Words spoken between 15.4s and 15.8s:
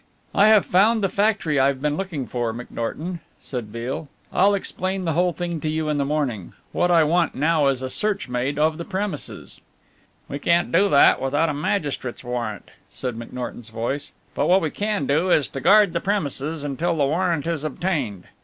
to